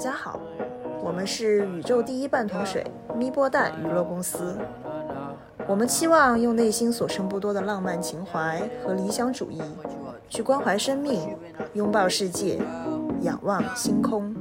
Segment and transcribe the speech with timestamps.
[0.00, 0.40] 家好，
[1.02, 2.82] 我们是宇宙第一半桶水
[3.14, 4.56] 咪波蛋娱乐公司。
[5.68, 9.60] 我们期望用内心所剩不多的浪漫情怀和理想主义，
[10.30, 11.36] 去关怀生命，
[11.74, 12.58] 拥抱世界，
[13.20, 14.34] 仰望星空。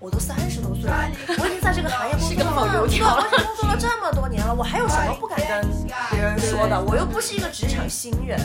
[0.00, 0.96] 我都三十多岁了，
[1.38, 2.86] 我已经在这个行业工作了，对，我
[3.30, 5.64] 工作了这么多年了，我还有什么不敢跟
[6.10, 6.84] 别人说的？
[6.88, 8.36] 我又不是一个职场新人。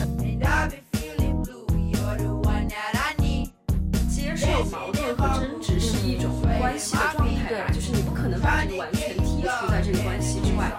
[4.70, 10.70] 矛盾和争执是一种关系的状态吧，就是你不可能把这个完全剔除在这个关系之外。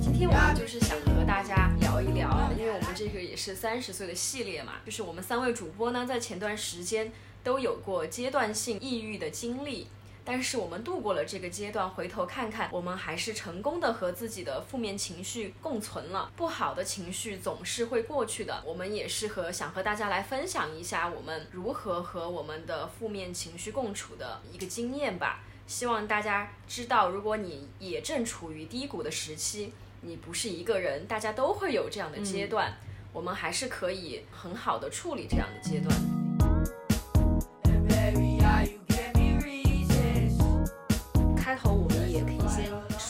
[0.00, 7.10] 今天我们就是想和大家聊一聊，因为我们这个也是三十岁的系列嘛，就是我们三位主播呢，在前段时间
[7.42, 9.88] 都有过阶段性抑郁的经历。
[10.24, 16.30] 但是我们度过了这个阶段，回头看看，我们还是成功的和自己的负面情绪共存了。
[16.36, 25.40] 不好的情绪总是会过去的，我们也是和想和大家来分享一下我们如何和我们的负面情绪共处的一个经验吧。
[25.66, 32.72] 希望大家知道，如果你也正处于低谷的时期，你不是一个人，大家都会有这样的阶段，
[33.12, 35.96] 我们还是可以很好的处理这样的阶段。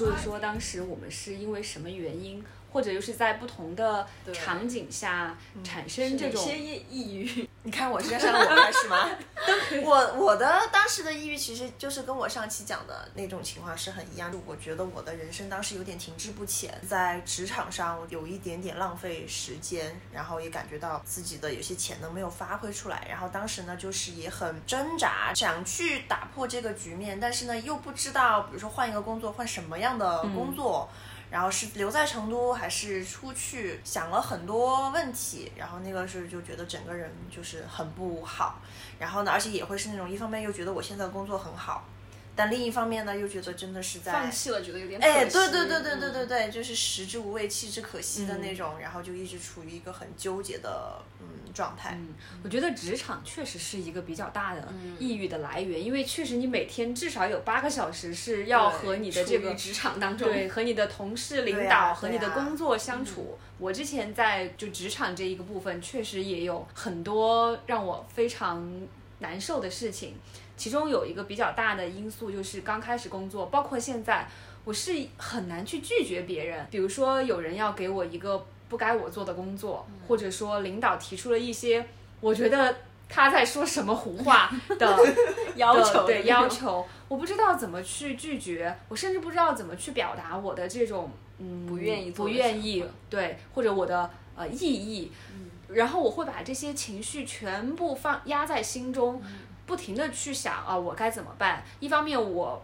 [0.03, 2.43] 说一说，当时我们是因为什么原因，
[2.73, 7.49] 或者又是在不同的场景下产生这种抑抑郁。
[7.65, 9.09] 你看我身上我开始吗？
[9.85, 14.33] 我我的当时的抑郁其实就是跟我上期讲的那种情况是很一样。
[14.47, 23.07] 我觉得我的人生当时有点停滞不前，在职场上有一点点浪费时间，然后也感觉到自己的有些潜能没有发挥出来。
[23.09, 30.89] 然后当时呢，就是也很挣扎，想去打破这个局面，但是呢又不知道，比如说换一个工作，换什么样的工作。
[31.33, 38.61] 然后是留在成都还是出去，想了很多问题，然后那个时候就觉得整个人就是很不好，
[38.99, 41.83] 然后呢，而且也会是那种一方面又觉得我现在工作很好。
[42.35, 51.95] 但另一方面呢，又觉得真的是在放弃了，觉得有点哎，对对对对对对对，就是食之无味，弃之可惜的那种，然后就一直处于一个很纠结的嗯状态。
[52.01, 54.67] 嗯，我觉得职场确实是一个比较大的
[54.99, 63.39] 抑郁的来源，因为确实你每天至少有八个小时是要和你的这个职场当中，对，和你的同事、领导和你的工作相处。
[63.59, 68.67] 我之前在就职场这一个部分，确实也有很多让我非常
[69.19, 70.17] 难受的事情。
[70.63, 74.29] 其中有一个比较大的因素，就是刚开始工作，包括现在，
[74.65, 76.65] 我是很难去拒绝别人。
[76.71, 81.85] 比如说，有人要给我一个不该我做的工作，或者说领导提出了一些
[82.21, 82.77] 我觉得
[83.09, 84.97] 他在说什么胡话 的
[85.57, 95.11] 要求，对要求，我不知道怎么去拒绝，我甚至不知道怎么去表达我的这种嗯不愿意不愿意对，或者我的呃意义，
[95.67, 99.21] 然后我会把这些情绪全部放压在心中。
[99.73, 101.65] 不停的去想啊，我该怎么办？
[101.81, 102.63] 一方面我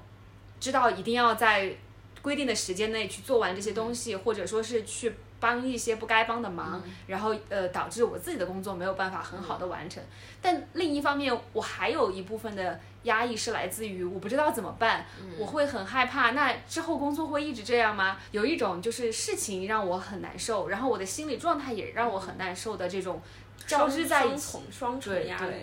[0.60, 1.74] 知道一定要在
[2.20, 10.02] 规定的时间内去做完这些东西，或者说是去帮一些不该帮的忙，然后呃导致我自己的工作没有办法很好的完成。
[10.42, 15.06] 但另一方面，我还有一部分的压抑是来自于我不知道怎么办，
[15.38, 16.32] 我会很害怕。
[16.32, 18.19] 那之后工作会一直这样吗？
[18.32, 23.22] 有一种就是事情让我很难受，然后我的心理状态也让我很难受的这种
[23.66, 25.54] 交织在一起，双重压力。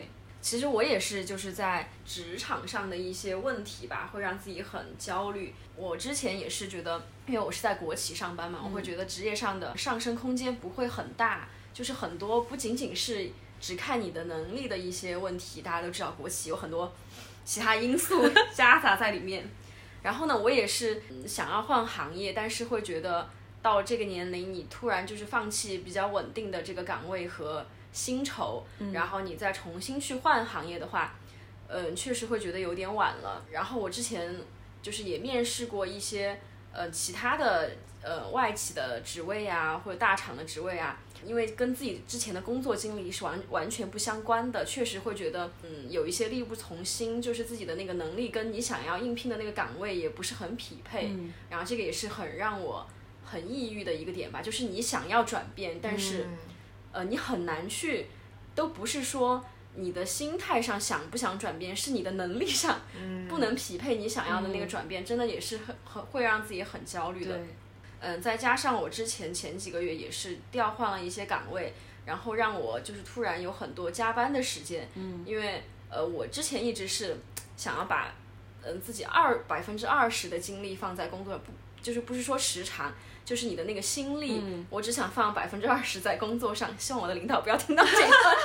[0.46, 5.52] 其实我也是，就是在职场上的一些问题吧，会让自己很焦虑。
[5.76, 13.28] 我之前也是觉得，因为我是在国企上班嘛，我会觉得职业上的上升空间不会很大，就是很多不仅仅是
[13.60, 15.64] 只看你的能力的一些问题。
[15.64, 16.94] 大家都知道，国企有很多
[17.44, 19.50] 其他因素 夹杂在里面。
[20.04, 23.28] 然后呢，我也是想要换行业，但是会觉得
[23.64, 27.66] 到这个年龄，你突然就是放弃比较稳定的这个岗位和。
[27.96, 31.16] 薪酬，然后你再重新去换行业的话，
[31.70, 33.46] 嗯，确实会觉得有点晚了。
[33.50, 34.36] 然后我之前
[34.82, 36.38] 就是也面试过一些
[36.74, 37.72] 呃其他的
[38.04, 51.16] 呃外企的职位啊，或者大厂的职位啊，因为跟自己之前的工作经历是完完全不相关的，确实会觉得嗯有一些力不从心，就是自己的那个能力跟你想要应聘的那个岗位也不是很匹配。
[51.50, 52.86] 然后这个也是很让我
[53.24, 56.28] 很抑郁的一个点吧，就是你想要转变，但是。
[56.96, 58.08] 呃，你很难去，
[58.56, 59.44] 都不是说
[59.76, 62.80] 你的心态上想不想转变，是你的能力上
[63.28, 67.38] 不能匹配你想要的那个转变，真的也是很很会让自己很焦虑的。
[68.00, 71.74] 嗯，再加上我之前前几个月也是调换了一些岗位，
[72.06, 74.88] 然后让我就是突然有很多加班的时间。
[74.96, 77.18] 嗯，因为呃，我之前一直是
[77.58, 78.14] 想要把
[78.64, 81.52] 嗯自己二百分之二十的精力放在工作，不
[81.82, 82.94] 就是不是说时长。
[83.26, 88.36] 就是你的那个心力，嗯我只想放百分之二十在工作上，希望我的领导不要听到这一段。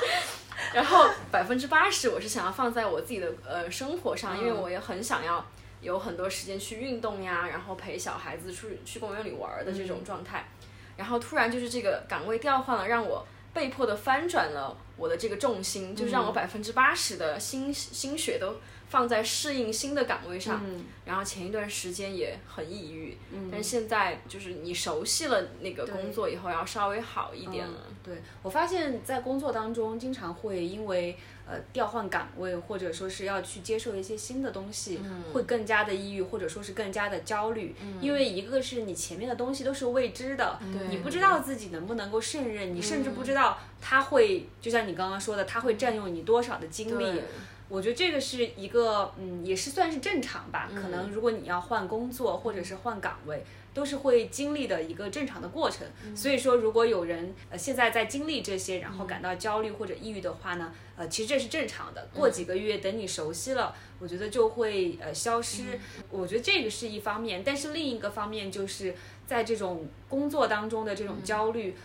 [0.73, 5.45] 然后百分之八十我是想要放在我自己的呃生活上，因为我也很想要
[5.81, 10.49] 有很多时间去运动呀，然后陪小孩子去去公园里玩儿的这种状态。
[10.97, 18.57] 然后突然就是这个岗位调换了，让我被迫的翻转了我的这个重心，就是让我百分之八十的心心血都
[18.91, 20.61] 放在适应新的岗位上。
[21.07, 23.17] 然后前一段时间也很抑郁，
[23.51, 27.75] 但是现在就是你熟悉了那个工作以后，要稍微好一点了。
[28.05, 31.17] 对我发现，在工作当中，经常会因为
[31.49, 35.01] 呃调换岗位，或者说是要去接受一些新的东西，
[35.33, 37.75] 会更加的抑郁，或者说是更加的焦虑。
[38.01, 47.25] 因为一个是你前面的东西都是未知的，你不知道自己能不能够胜任，你甚至不知道他会，就像你刚刚说的，他会占用你多少的精力对。
[47.71, 50.69] 我觉得这个是一个，嗯，也是算是正常吧。
[50.75, 55.87] 可能如果你要换工作或者是换岗位，都是会经历的一个正常的过程。
[56.15, 62.09] 所以说，如果有人呃现在在经历这些，然后感到焦虑或者抑郁的话呢，呃，其实这是正常的。
[62.13, 65.79] 过几个月，等你熟悉了，我觉得就会呃消失。
[66.11, 68.97] 我觉得这个是一方面，但是另一个方面就是
[69.29, 71.77] 在这种工作当中的这种焦虑。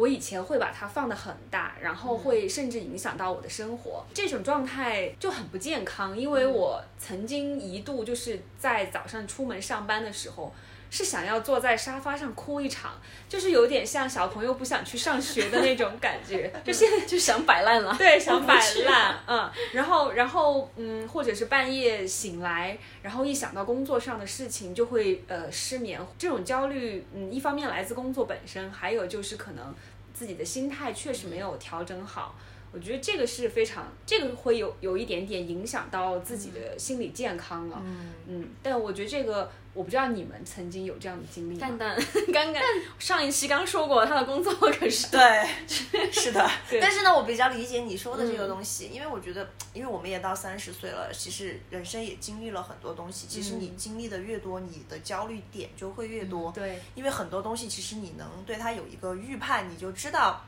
[0.00, 6.16] 我以前会把它放得很大，然后会甚至影响到我的生活，这种状态就很不健康。
[6.16, 10.54] 因为我曾经一度就是在早上出门上班的时候，
[10.90, 12.92] 是想要坐在沙发上哭一场，
[13.28, 18.54] 就是有点像小朋友不想去上学的那种感觉， 就现在就想摆烂了， 对，想摆
[18.84, 26.00] 烂， 嗯，然后，然后，嗯，或者是半夜醒来，然后一想到工作上的事情就会呃失眠。
[26.18, 29.72] 这种焦虑，嗯，一方面来自工作本身，还有就是可能
[30.20, 32.34] 自己的心态确实没有调整好。
[32.72, 37.80] 我觉得这个是非常，这个会有有一点点影响到自己的心理健康了。
[37.82, 41.60] 嗯嗯，但我觉得这个，我不知道你们曾经有这样的经历吗？
[41.60, 41.96] 蛋蛋
[42.32, 42.60] 刚刚
[42.98, 46.50] 上一期刚说过，他的工作可是对，是的。
[46.80, 53.26] 但是呢，我比较理解你说的这个东西，因为我觉得，因为我们也到三十岁了，其实人生也经历了很多东西。
[53.28, 56.50] 其实你经历的越多，你的焦虑点就会越多。
[56.52, 60.44] 对，因为很多东西其实你能对它有一个预判，你就知道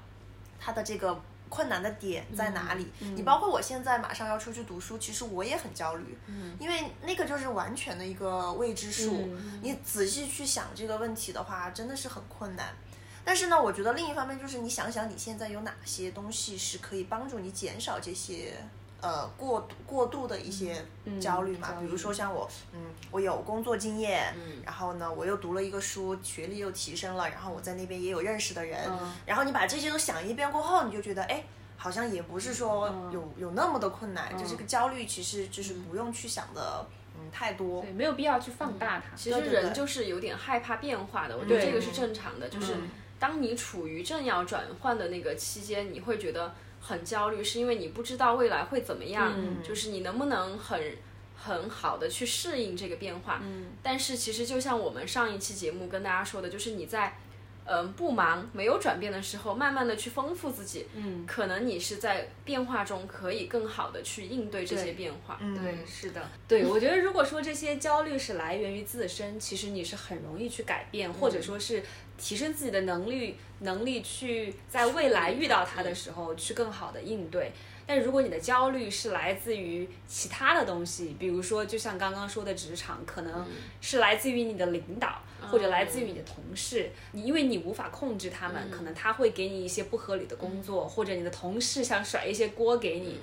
[0.58, 1.20] 它的这个。
[1.52, 2.90] 困难的点在哪里？
[3.14, 6.16] 你包括我现在马上要出去读书，其实我也很焦虑，
[6.58, 9.28] 因为那个就是完全的一个未知数。
[9.60, 12.74] 你仔细去想这个问题的话，真的是很困难。
[13.22, 18.54] 但是呢，我觉得另一方面就是你想想你现在有哪些东西是可以帮助你减少这些
[19.02, 20.82] 呃过度过度的一些
[21.20, 21.68] 焦虑嘛？
[21.78, 24.34] 比如说像我，嗯，我有工作经验，
[24.64, 28.90] 然后呢，我又读了一个书，学历又提升了，然后我在那边也有认识的人，
[29.26, 31.44] 然后你把这些都想一遍过后，你就觉得哎。
[31.74, 39.16] 好像也不是说有有那么的困难，就这个焦虑其实就是不用去想的，嗯，太多，对，没有必要去放大它。
[39.16, 42.48] 其实人就是有点害怕变化的，我觉得这个是正常的。
[42.48, 42.76] 就是
[43.18, 49.32] 当你处于正要转换的那个期间，你会觉得很焦虑，是因为你不知道未来会怎么样，
[49.62, 50.78] 就是你能不能很
[51.34, 53.40] 很好的去适应这个变化。
[53.82, 57.16] 但是其实就像我们上一期节目跟大家说的，就是你在。
[57.64, 65.38] 嗯，不忙没有转变的时候，慢慢的去丰富自己，嗯，可能你是在变化中可以更好的去应对这些变化。
[65.40, 71.82] 对，是的，对，我觉得如果说这些焦虑是来源于自身，其实你是很容易去改变，或者说是
[72.18, 77.52] 提升自己的能力，能力去在未来遇到它的时候去更好的应对。
[77.86, 83.46] 但如果你的焦虑是来自于其他的东西，比如说就像刚刚说的职场，可能
[83.80, 85.20] 是来自于你的领导。
[85.50, 93.18] 或者来自于你的同事，你因为你无法控制他们，可能他会给你一些不合理的工作，或者你的同事想甩一些锅给你。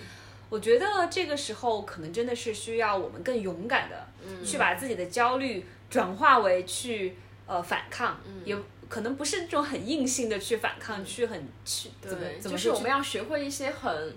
[0.50, 4.06] 我觉得这个时候可能真的是需要我们更勇敢的，
[4.46, 7.16] 去把自己的焦虑转化为去
[7.48, 8.54] 呃反抗，也
[8.90, 14.14] 可能不是这种很硬性的去反抗，去很去怎么怎么就是我们要学会一些很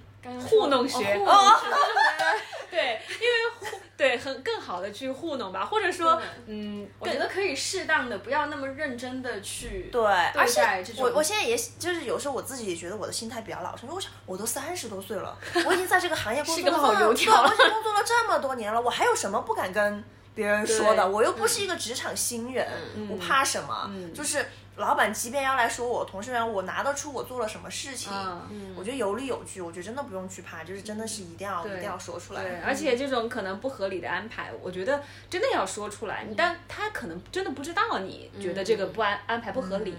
[0.49, 1.15] 糊弄学。
[1.25, 1.61] 哦，
[2.71, 10.03] 对，因为对很更好的去糊弄吧，或者说嗯，我觉得可以适当的，不要那么认真的去对，
[10.35, 10.63] 而且
[10.99, 15.37] 我我现在也就是有时候我自己也觉得我的心态比较老实，因为我想我都三十多岁了，
[15.67, 17.43] 我已经在这个行业工作了好油条。
[17.43, 20.03] 了，我已经工作了这么多年了，我还有什么不敢跟
[20.35, 21.07] 别人说的？
[21.07, 22.67] 我又不是一个职场新人，
[23.11, 23.91] 我怕什么？
[24.15, 24.45] 就是。
[24.77, 28.13] 老板即便要来说我，同事们，我拿得出我做了什么事情，
[28.75, 32.43] 我觉得有理有据，我觉得真的不用去怕，就是真的是一定要一定要说出来。
[32.43, 39.95] 对，而且这种可能不合理的安排，我觉得真的要说出来，但他可能真的不知道你觉得这个不安安排不合理，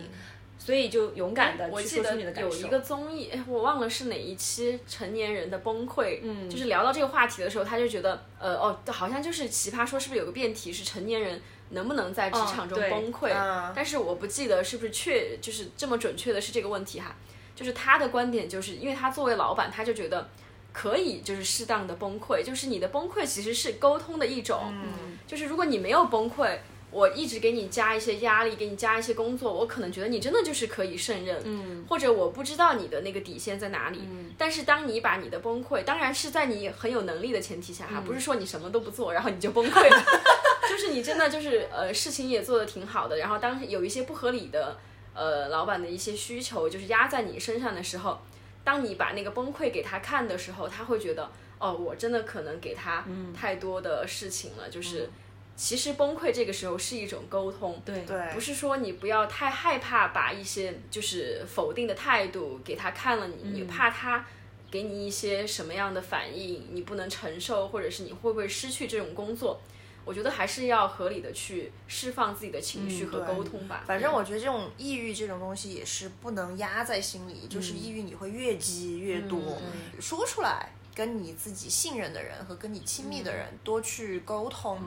[0.63, 2.50] 所以就勇敢的去说出你的感受。
[2.50, 11.41] 有一个综艺，我忘了是哪一期，成年人的崩溃，嗯，就是聊到这个话题的时候，他就觉得，呃，哦，好像就是奇葩说是不是有个辩题是成年人。
[11.70, 17.15] 能不能在职场中崩溃，嗯但是我不记得是不是确就是这么准确的是这个问题哈。
[17.55, 20.29] 就是他的观点，就是因为他作为老板，他就觉得
[20.72, 26.55] 可以就是适当的崩溃，就是你的崩溃其实是沟通的一种，嗯就是如果你没有崩溃，
[26.93, 31.83] 我一直给你加一些压力，给你加一些工作，我可能觉得你真的就是可以胜任，嗯。
[31.89, 34.00] 或者我不知道你的那个底线在哪里。
[34.38, 40.03] 但是当你把你的崩溃，当然是在你很有能力的前提下哈，不是说你什么都不做，然后你就崩溃了，
[40.69, 44.77] 就是你真的就是呃事情也做得挺好的，然后当有一些不合理的
[45.13, 48.19] 呃老板的一些需求就是压在你身上的时候，
[48.63, 53.03] 当你把那个崩溃给他看的时候，他会觉得哦，我真的可能给他
[53.35, 55.09] 太多的事情了，就是。
[55.55, 64.25] 其实崩溃这个时候是一种沟通，对对，不是说你不要太害怕把一些就是否定的态度给他看了你，你怕他
[64.72, 69.62] 给你一些什么样的反应，你不能承受，或者是你会不会失去这种工作？
[70.05, 73.86] 我觉得还是要合理的去释放自己的情绪和沟通吧。
[73.88, 79.62] 反正我觉得这种抑郁这种东西也是不能压在心里，就是抑郁你会越积越多，
[80.01, 80.74] 说出来。
[80.95, 84.79] 跟你自己信任的人和跟你亲密的人多去沟通，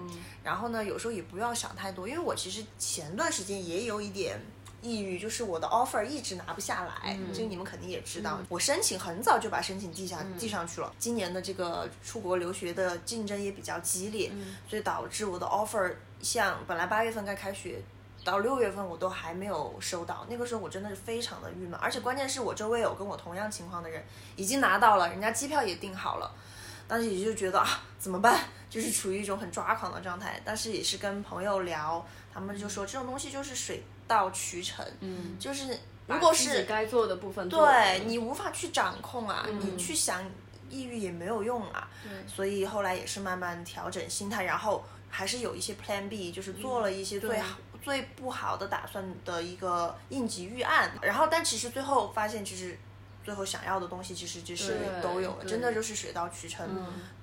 [0.42, 4.40] 然后呢，有时候也不要想太多，因为我其实前段时间也有一点
[4.82, 8.38] 抑郁，就是我的 offer 一直拿不下来，这个你们肯定也知道。
[8.48, 14.30] 我申请很早就把申请递下递上去了，今年的这个出国留学的竞争也比较激烈，
[14.68, 17.82] 所以导致我的 offer 像本来八月份该开学。
[18.26, 24.04] 到六月份我都还没有收到，那个时候我真的是非常的郁闷，而且关键是我周围有跟我同样情况的人
[24.34, 26.28] 已经拿到了，人家机票也订好了，
[26.88, 30.42] 当时也就觉得啊怎么办，就是处于一种很抓狂的状态。
[30.44, 32.04] 但是也是跟朋友聊，
[32.34, 35.78] 他们就说这种东西就是水到渠成，嗯，就是
[36.08, 40.24] 如果是该做的部分做，对你无法去掌控啊，你去想
[40.68, 41.88] 抑郁也没有用啊，
[42.26, 47.56] 所以后来也是慢慢调整心态，然后还是有一些 Plan B，就是做了一些最好。
[47.82, 52.78] 最不好的打算的一个应急预案，然后但其实最后发现，其实
[53.24, 56.68] 最后想要的东西其实就是都有了，真的就是水到渠成，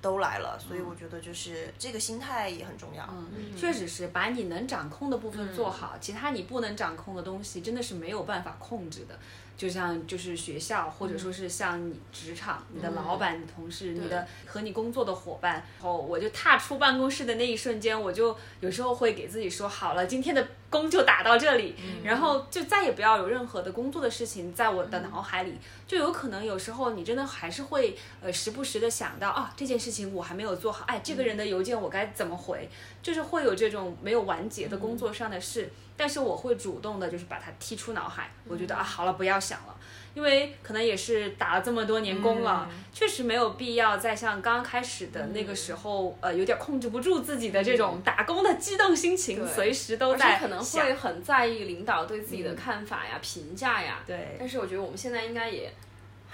[0.02, 0.58] 都来了。
[0.58, 3.08] 所以我觉得就是这个心态也很重要。
[3.10, 9.18] 嗯，确实是把你能掌控的部分做好，其他你不能掌控的东西真的是没有办法控制的。
[9.56, 32.68] 就像就是学校，或者说是像你职场，你的老板、你同事、你的和你工作的伙伴，然后我就踏出办公室的那一瞬间，我就有时候会给自己说，好了，今天的工就打到这里，然后就再也不要有任何的工作的事情在我的脑海里，就有可能有时候你真的还是会呃时不时的想到啊这件事情我还没有做好，哎这个人的邮件我该怎么回，
[33.00, 35.70] 就是会有这种没有完结的工作上的事。
[35.96, 38.28] 但是我会主动的，就是把它踢出脑海。
[38.48, 39.76] 我觉得啊，好了，不要想了，
[40.12, 54.02] 因为可能也是打了这么多年工了，确实没有必要再像刚开始的那个时候，呃，有点控制不住自己的这种打工的激动心情，随时都在可能会很在意领导对自己的看法呀、评价呀。
[54.06, 54.36] 对。
[54.38, 55.72] 但是我觉得我们现在应该也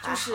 [0.02, 0.32] 就是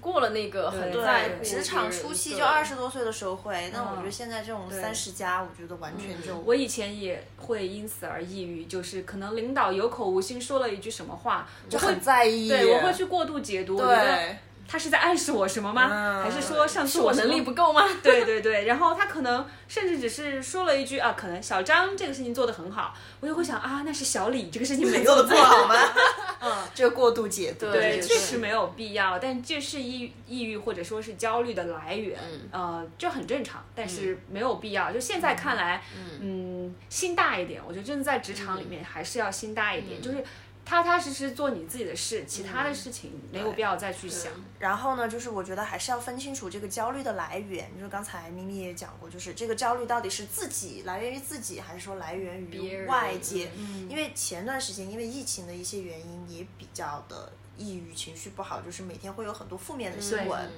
[0.00, 12.48] 过了那个很在乎，职场初期就二十多岁的时候会，那我觉得嗯现在这种三十加，我觉得完全就我以前也会因此而抑郁，就是可能领导有口无心说了一句什么话，就我很在意。
[12.48, 14.36] 对我会去过度解读，我觉得对，
[14.70, 15.88] 他是在暗示我什么吗？
[15.90, 16.22] 嗯。
[16.22, 17.82] 还是说上次我能力不够吗？
[18.02, 25.74] 对对对，然后他可能甚至只是说了一句啊，可能小张这个事情做得很好，我就会想啊，那是小李这个事情没做有的不好吗？
[26.42, 32.18] 嗯，这个过度解读，对确实没有必要，但这是抑抑郁或者说是焦虑的来源，
[32.50, 34.92] 呃，这很正常，但是没有必要。
[34.92, 35.82] 就现在看来，
[36.20, 40.24] 嗯，心大一点，我觉得真的在职场里面还是要心大一点，就是
[40.64, 44.32] 踏踏实实做你自己的事，其他的事情没有必要再去想。
[44.58, 47.68] 然后呢，就是我觉得还是要分清楚这个焦虑的来源。
[47.76, 53.50] 就是刚才咪咪也讲过，就是这个焦虑到底是自己来源于自己，还是说来源于外界？
[53.88, 60.50] 因为前段时间因为疫情的一些原因，也比较的抑郁，情绪不好，就是每天会有很多负面的新对闻。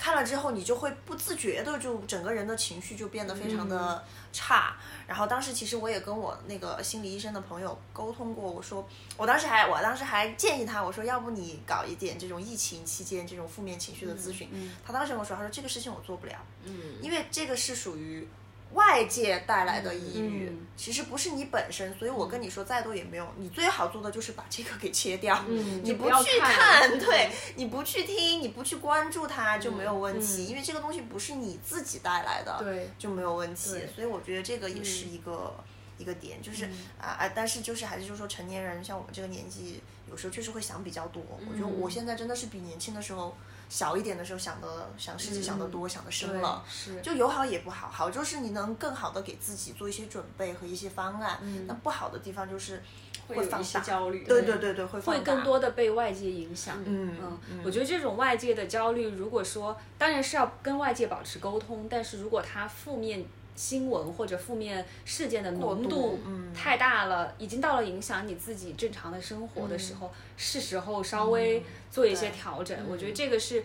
[0.00, 4.02] 看了之后，你就会不自觉的就整个人的情绪就变得非常的
[4.32, 4.74] 差。
[5.06, 8.88] 然后当时其实我也跟我那个心理医生的朋友沟通过，我说
[9.18, 14.48] 我当时还我当时还建议他，我说要不你搞一点这种疫情期间这种负面情绪的咨询。
[14.82, 18.26] 他当时跟我说，他说这个事情我做不了，嗯，因为这个是属于。
[18.72, 20.66] 外界带来的抑郁，嗯。
[20.76, 23.28] 其实不是你本身，所以我跟你说再多也没用。
[23.36, 32.88] 你最好做的就是把这个给切掉，嗯你不去看看，对，你不去听，你不去关注它就没有问题，因为这个东西不是你自己带来的，对。
[32.98, 33.72] 就没有问题。
[33.94, 35.54] 所以我觉得这个也是一个
[35.98, 36.64] 一个点，就是
[36.98, 41.22] 啊啊，但是就是还是就是说成年人像我们这个年纪，有时候确实会想比较多。
[41.46, 43.36] 我觉得我现在真的是比年轻的时候
[43.70, 46.62] 小一点的时候想的想事情想得多，想得深了。
[46.68, 51.38] 是就有好也不好，好就是你能更好的给自己做一些准备和一些方案。
[51.66, 52.82] 那不好的地方就是
[53.28, 54.24] 会放大焦虑。
[54.24, 56.76] 对对对对，会会更多的被外界影响。
[56.84, 57.16] 嗯
[57.48, 63.24] 嗯，我觉得这种外界的焦虑，如果说当然是要跟外界保持沟通，但是如果它负面
[63.60, 66.18] 新闻或者负面事件的浓度
[66.54, 72.74] 太大了，已经到了影响你自己正常的生活的时候，是时候稍微做一些调整。
[72.88, 73.62] 我觉得这个是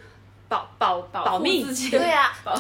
[0.48, 2.54] 保保保命自己对呀、保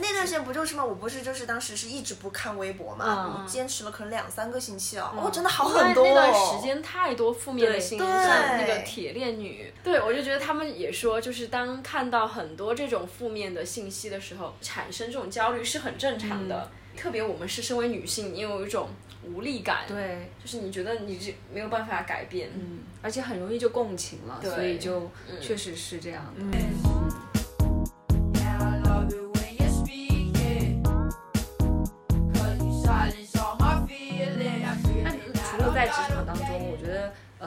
[0.00, 0.84] 那段时间不就是吗？
[0.84, 6.12] 我不是就是当时是一直不看微博嘛，坚持了可能两三个星期哦，嗯哦，真的好很多、哦。
[6.14, 16.70] 那段时间太多负面的对新闻，对像那个铁链女，对我就觉得他们也说，就是当看到很多这种负面的信息的时候，产生这种焦虑是很正常的。
[16.96, 18.88] 特别我们是身为女性，你有一种
[19.24, 26.42] 无力感，，对，就是你觉得你这没有办法改变，嗯，而且很容易就共情了，对所以就确实是这样的。
[26.42, 26.79] Yeah,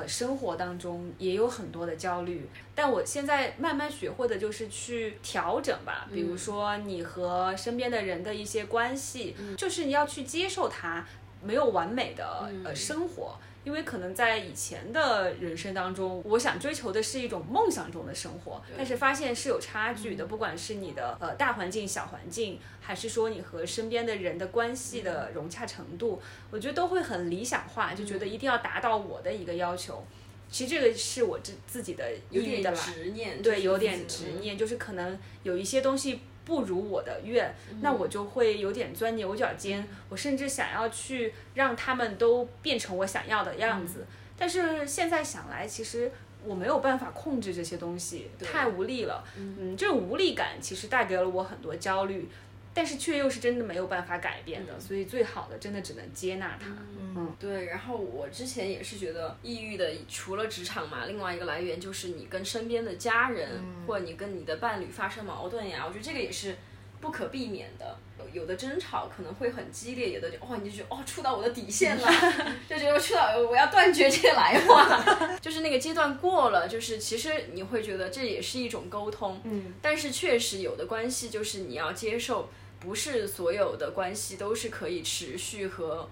[0.03, 2.45] 呃生活当中也有很多的焦虑，
[2.75, 6.07] 但我现在慢慢学会的就是去调整吧。
[6.13, 11.05] 比如说你和身边的人的一些关系，就是你要去接受它
[11.41, 13.38] 没有完美的呃生活。
[13.63, 30.05] 因为可能在以前的人生当中，我想追求的是一种梦想中的生活，但是发现是有差距的，不管是你的呃大环境、小环境，还是说你和身边的人的关系的融洽程度，我觉得都会很理想化，就觉得一定要达到我的一个要求。
[30.50, 44.05] 其实这个是我自自己的有点抑郁的来执念，对，有点执念，就是可能有一些东西不如我的愿，那我就会有点钻牛角尖，我甚至想要去让他们都变成我想要的样子。
[44.38, 46.12] 但是现在想来，其实
[46.43, 49.23] 我没有办法控制这些东西，太无力了。
[49.38, 52.27] 嗯，这种无力感其实带给了我很多焦虑。
[52.73, 56.67] 但是却又是真的没有办法改变的，所以最好的真的只能接纳它。
[57.15, 66.55] 嗯对，然后我之前也是觉得抑郁的，除了职场嘛，另外一个来源就是你跟身边的家人、或者你跟你的伴侣发生矛盾呀，我觉得这个也是
[66.99, 67.97] 不可避免的。
[68.31, 72.09] 有的争吵可能会很激烈，有的就哦你就觉得哦触到我的底线了，
[72.67, 82.49] 就觉得触到我要断绝这些来往， 就是那个阶段过了，就是其实你会觉得这也是一种沟通，嗯，但是确实有的关系就是你要接受，
[82.84, 86.08] 不是所有的关系都是可以持续和。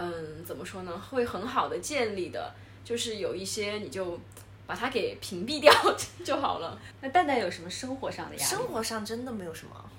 [0.00, 0.92] 嗯，怎么说呢？
[1.10, 4.16] 会很好的建立的，就是有一些你就
[4.64, 5.72] 把它给屏蔽掉
[6.24, 6.78] 就好了。
[7.00, 8.46] 那蛋蛋有什么生活上的呀？
[8.46, 9.90] 生活上真的没有什么，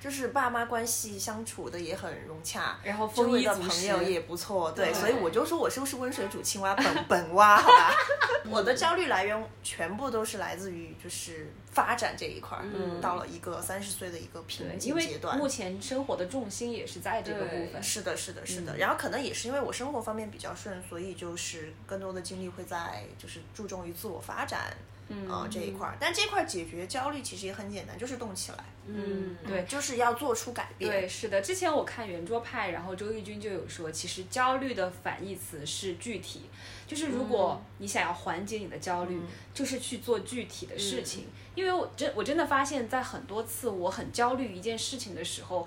[0.00, 7.92] 就是爸妈关系相处的也很融洽，然后周围的朋友也不错，对，对所以我就说我是不是温水煮青蛙本 本蛙，好吧？
[8.48, 15.36] 我的焦虑来源全部都是来自于就是发展这一块儿，嗯到了一个三十岁的一个瓶颈阶段。
[15.36, 17.82] 目前生活的重心也是在这个部分。
[17.82, 18.76] 是的，是的，是的。
[18.76, 24.74] 然后可能也是因为我生活方面比较顺，所以就是更多的精力会在就是注重于自我发展，
[25.08, 25.96] 嗯、呃、这一块儿。
[25.98, 30.90] 但这块儿解决焦虑其实也很简单，就是动起来，嗯，对就是要做出改变。
[30.90, 31.40] 对，是的。
[31.40, 36.42] 之前我看圆桌派，然后周轶君就有说，其实焦虑的反义词是具体，
[36.86, 39.20] 就是如果你想要缓解你的焦虑，
[39.52, 41.26] 就是去做具体的事情。
[41.54, 45.66] 因为我真我真的发现，在很多次我很焦虑一件事情的时候。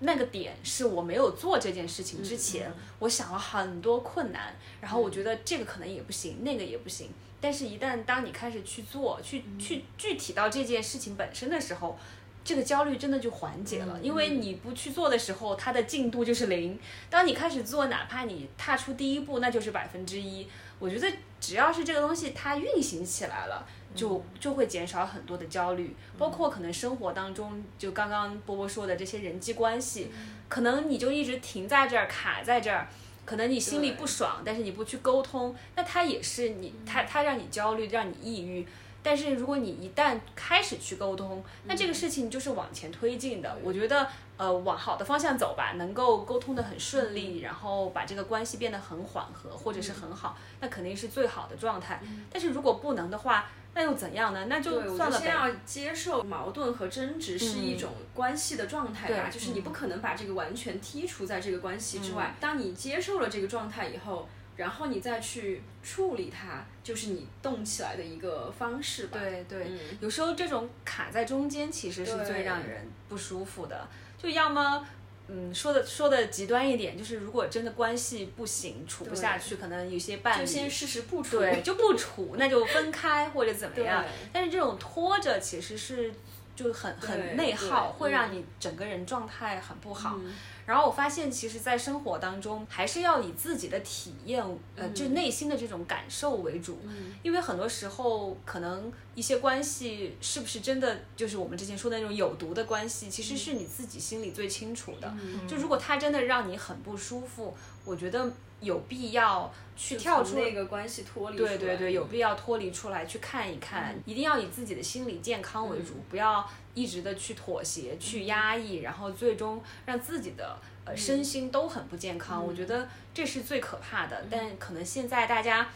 [0.00, 7.10] 那个点是我没有做这件事情之前，我想了很多困难，然后我觉得这个可能也不行，那个也不行。
[7.40, 11.96] 但是，一旦当你开始去做，去去具体到这件事情本身的时候，
[12.42, 16.78] 这个焦虑真的就缓解了，因为你不去做的时候，它的进度就是零。
[17.08, 20.48] 当你开始做，哪怕你踏出第一步，那就是百分之一。
[20.80, 21.08] 我觉得
[21.40, 30.10] 只要是这个东西它运行起来了，就就会减少很多的焦虑，包括可能生活当中，就刚刚波波说的这些人际关系，
[30.48, 32.88] 可能你就一直停在这儿，卡在这儿。
[33.28, 38.66] 可能你心里不爽，但是你不去沟通，那他也是你，他他让你焦虑，让你抑郁。
[39.02, 43.58] 但是如果你一旦开始去沟通，那这个事情就是往前推进的。
[43.62, 52.00] 我觉得，呃，往好的方向走吧，能够沟通的很顺利，然后把这个关系变得很缓和，或者是很好，那肯定是最好的状态。
[52.30, 54.46] 但是如果不能的话，那又怎样呢？
[54.46, 62.34] 那，就我算了先要接受矛盾和争执是一种关系的状态吧，对就是你不可能把这个完全剔除在这个关系之外。
[62.40, 69.20] 当你接受了这个状态以后，然后你再去处理它，就是你动起来的一个方式吧。
[69.20, 73.86] 对对，嗯有时候这种卡在中间，其实是最让人不舒服的。
[74.20, 74.84] 就要么
[75.28, 81.38] 嗯，说的说的极端一点，就是如果真的关系不行，处不下去，可能有些伴侣就先试试不处。
[81.38, 84.04] 对就不处，那就分开或者怎么样。
[84.32, 86.12] 但是这种拖着其实是
[86.56, 90.14] 就很很内耗，会让嗯你整个人状态很不好。
[90.18, 90.34] 嗯
[90.68, 94.44] 然后我发现，其实，在生活当中，还是要以自己的体验，
[94.76, 96.78] 呃，嗯就内心的这种感受为主。
[97.22, 105.10] 因为很多时候，可能一些关系是不是真的就是我们之前说的那种有毒的关系，其实是你自己心里最清楚的。
[105.18, 111.56] 嗯就如果他真的让你很不舒服，我觉得有必要去跳出那个关系脱离出来。
[111.56, 122.46] 对对对，有必要脱离出来去看一看，一定要以自己的心理健康为主，不要一直的去妥协、去压抑，然后最终让自己的呃身心都很不健康。
[122.46, 124.24] 我觉得这是最可怕的。
[124.30, 125.68] 但可能现在大家，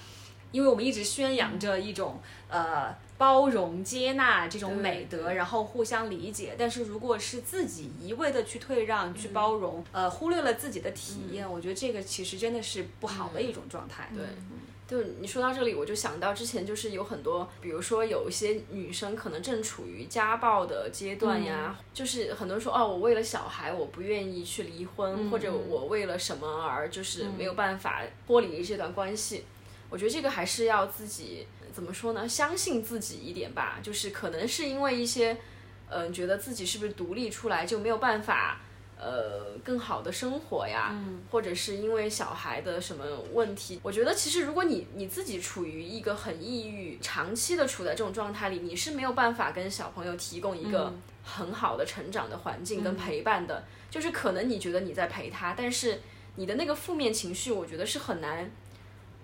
[0.51, 6.55] 因为我们一直宣扬着一种呃包容、接纳这种美德，然后互相理解。
[6.59, 14.11] 但是如果是自己一味的去退让、去包容，呃，忽略了自己的体验，我觉得这个其实真的是不好的一种状态。
[14.15, 14.25] 对，
[14.87, 29.45] 就你说到这里，我就想到之前就是有很多，比如说有一些女生可能正处于家暴的阶段呀，就是很多人说哦，我为了小孩，我不愿意去离婚，或者我为了什么而就是没有办法脱离这段关系。
[29.89, 32.29] 我觉得这个还是要自己怎么说呢？
[32.29, 33.79] 相信自己一点吧。
[33.83, 35.37] 就是可能是因为一些，
[35.89, 38.61] 嗯、觉得自己是不是独立出来就没有办法，
[39.05, 40.97] 呃，更好的生活呀，
[41.29, 43.81] 或者是因为小孩的什么问题。
[43.83, 53.65] 我觉得其实如果你你自己处于一个很抑郁、长期的处在这种状态里，你是没有办法跟小朋友提供一个很好的成长的环境跟陪伴的。
[53.91, 56.01] 就是可能你觉得你在陪他，但是
[56.37, 58.49] 你的那个负面情绪，我觉得是很难。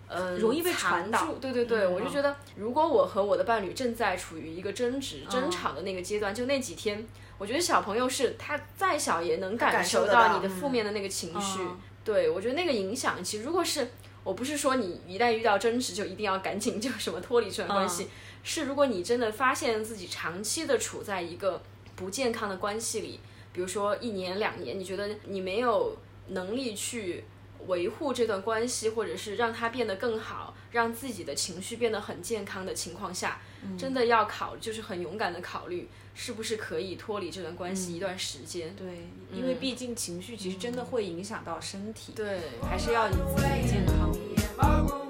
[0.08, 7.06] 呃，容易被传导对对对，嗯我就觉得，如果我和我的伴侣正在处于一个争执、嗯争吵的那个阶段，就那几天，
[7.38, 11.60] 我觉得小朋友是他再小也能感感受到你的负面的那个情绪。
[11.62, 13.86] 嗯对我觉得那个影响，其实如果是
[14.24, 18.08] 我不是说你一旦遇到争执就一定要赶紧就什么脱离这段关系，嗯
[18.42, 21.60] 是如果你真的发现自己长期的处在一个
[21.96, 23.20] 不健康的关系里，
[23.52, 25.94] 比如说一年两年，你觉得你没有
[26.28, 27.24] 能力去
[27.66, 33.38] 维护这段关系，或者是让它变得更好，让自己的情绪变得很健康的情况下，
[33.76, 35.86] 真的要考，就是很勇敢的考虑，
[36.20, 38.74] 是不是可以脱离这段关系一段时间。
[38.74, 38.86] 对，
[39.32, 45.07] 因为毕竟情绪其实真的会影响到身体，对，还是要以自己的健康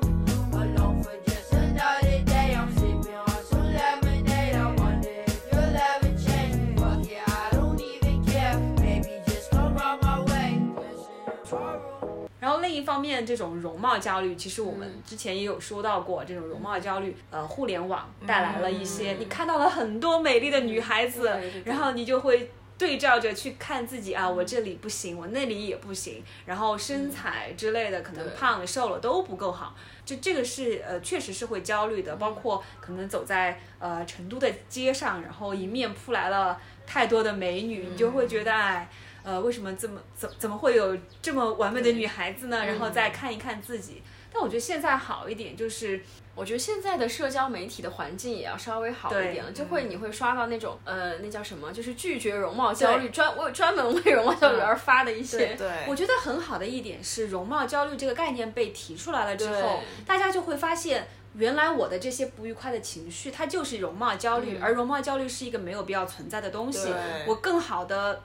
[12.69, 22.51] 另一方面，这种容貌焦虑，其实我们之前也有说到过，这种容貌焦虑，呃，互联网带来了一些，你看到了很多美丽的女孩子，然后你就会。
[22.79, 32.15] 对照着去看自己啊，我这里不行，我那里也不行，然后身材之类的，可能胖了瘦了都不够好，就这个是呃，确实是会焦虑的。
[32.15, 38.89] 包括可能走在呃成都的街上，然后迎面扑来了太多的美女，你就会觉得哎，
[39.29, 42.65] 呃，为什么这么怎怎么会有这么完美的女孩子呢？
[42.65, 44.03] 然后再看一看自己。
[44.33, 46.01] 但我觉得现在好一点，就是
[46.35, 55.55] 我觉得现在的社交媒体的环境也要稍微好一点了，就会你会刷到那种呃，那叫什么，就是拒绝容貌焦虑，专为专门为容貌焦虑而发的一些。
[55.57, 66.89] 对，我觉得很好的一点是，容貌焦虑这个概念被提出来了之后，大家就会发现，原来我的这些不愉快的情绪，它就是容貌焦虑，而容貌焦虑是一个没有必要存在的东西。
[67.27, 68.23] 我更好的，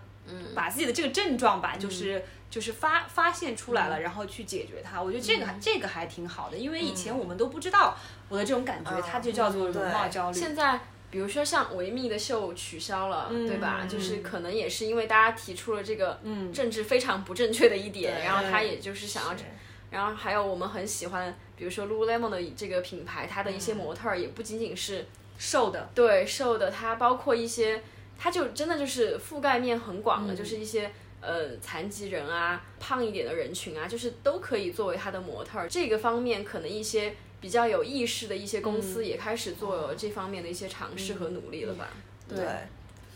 [0.56, 2.24] 把自己的这个症状吧，就是。
[2.54, 5.02] 就是发发现出来了，然后去解决它。
[5.02, 7.98] 我觉得这个还、这个还挺好的，因为以前我们都不知道
[8.30, 10.38] 我的这种感觉，它就叫做容貌焦虑。
[10.38, 13.80] 现在，比如说像维密的秀取消了，对吧？
[13.82, 16.20] 嗯就是可能也是因为大家提出了这个
[16.54, 19.46] 政治非常不正确的一点，对然后他也就是想要是
[19.90, 25.08] 然后还有我们很喜欢，比如说 Lululemon 的这个品牌，它的一些模特儿也不仅仅是
[25.40, 27.82] 瘦的，对瘦的，它包括一些，
[28.18, 35.68] 它就真的就是覆盖面很广的，就是一些呃残疾人啊、胖一点的人群啊，就是都可以作为它的模特儿。
[35.68, 41.90] 这个方面，可能一些比较有意识的一些公司也开始做这方面的一些尝试和努力了吧？
[42.30, 42.38] 对。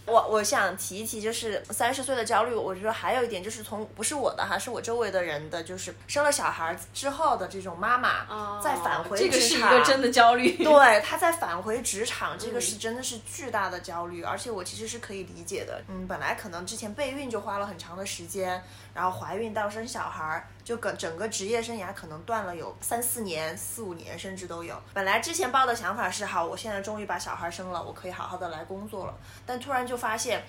[0.07, 2.55] 我我想提一提，就是三十岁的焦虑。
[2.55, 10.63] 我觉得还有一点就是从不是我的哈，是我周围的人的，就是生了小孩之后的这种妈妈再返回哦这个是一，个真的焦虑。
[10.63, 15.81] 对，她再返回职场，这个是真的是巨大的焦虑，而且我其实是可以理解的。
[15.89, 24.77] 嗯，本来可能之前备孕就花了很长的时间，然后怀孕到生小孩儿，就整整个职业生涯可能断了有三四年、四五年，甚至都有。
[24.93, 30.43] 本来之前抱的想法是，好，我现在终于把小孩生了，我可以好好的来工作了，但突然就发现。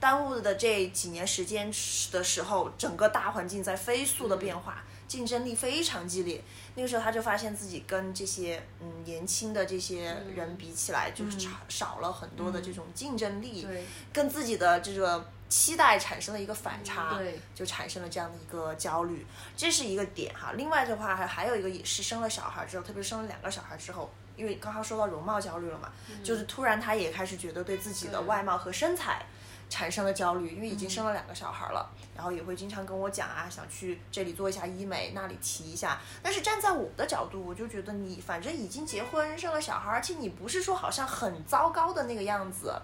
[0.00, 1.72] 耽误的这几年时间
[2.12, 6.42] 的时候，整个大环境在飞速的变化，竞争力非常激烈。
[6.74, 19.26] 那个时候他就发现自己跟这些嗯年轻的这些人比起来，就是少少了很多的这种竞争力，对跟自己的这个期待产生了一个反差，对就产生了这样的一个焦虑，
[19.56, 20.52] 这是一个点哈。
[20.56, 29.24] 另外的话还还有一个也是生了小孩之后，特别是生了两个小孩之后，因为刚刚说到容貌焦虑了嘛，就是突然他也开始觉得对自己的外貌和身材。
[29.70, 35.98] 产生了焦虑，因为已经生了两个小孩了，然后也会经常跟我讲啊，想去这里做一下医美，那里提一下。
[36.22, 42.74] 但是站在我的角度，我就觉得你反正已经结婚生了小孩，而且你不是说好像很糟糕的那个样子，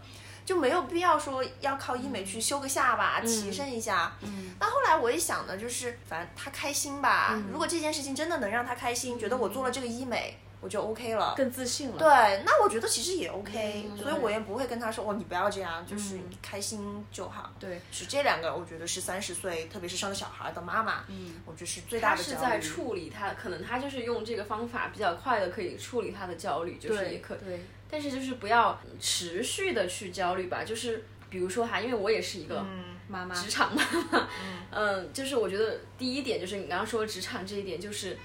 [0.51, 4.13] 就没有必要说要靠医美去修个下巴、提升一下。
[4.23, 4.51] 嗯。
[4.59, 7.51] 那后来我一想呢，就是反正他开心吧，嗯。
[7.53, 11.35] 如果这件事情真的能让他开心，觉得我做了这个医美，我就 OK 了。
[11.37, 11.99] 更自信了。
[11.99, 17.51] 对，那我觉得其实也 OK，、嗯所以我也不会跟他说哦，你不要这样，就是开心就好。
[17.59, 22.63] 对，是这两个，我觉得是三十岁，特别是生了小孩的妈妈，嗯，我觉得是最大他是在的焦虑。
[22.63, 34.29] 处理他，可能他就是用这个方法比较快的可以处理他的焦虑，就是也可，对，但是就是不要持续的去焦虑吧，就是比如说哈，因为我也是一个嗯妈妈，职场妈妈，
[34.71, 38.17] 嗯，就是我觉得第一点就是你刚刚说职场这一点，就是，